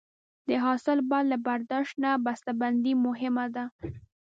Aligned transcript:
د 0.47 0.49
حاصل 0.63 0.97
بعد 1.09 1.25
له 1.31 1.37
برداشت 1.47 1.93
نه 2.03 2.11
بسته 2.25 2.51
بندي 2.61 2.93
مهمه 3.05 3.45
ده. 3.55 3.63